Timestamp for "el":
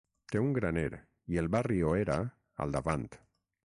1.41-1.49